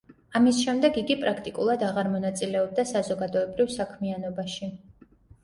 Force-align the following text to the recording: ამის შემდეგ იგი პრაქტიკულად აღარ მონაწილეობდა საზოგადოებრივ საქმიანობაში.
ამის 0.37 0.61
შემდეგ 0.61 0.95
იგი 1.01 1.17
პრაქტიკულად 1.23 1.85
აღარ 1.89 2.09
მონაწილეობდა 2.15 2.87
საზოგადოებრივ 2.93 3.71
საქმიანობაში. 3.77 4.73